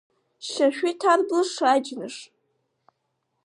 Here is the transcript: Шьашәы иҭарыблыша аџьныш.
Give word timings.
Шьашәы 0.47 0.87
иҭарыблыша 0.91 1.65
аџьныш. 1.73 2.15